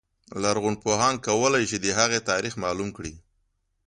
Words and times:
لرغونپوهان 0.43 1.15
کولای 1.27 1.63
شي 1.69 1.77
د 1.81 1.87
هغې 1.99 2.19
تاریخ 2.29 2.53
معلوم 2.63 2.89
کړي. 2.97 3.13